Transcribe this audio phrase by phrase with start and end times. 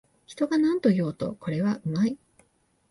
[0.25, 2.17] 人がなんと言おうと、これはうまい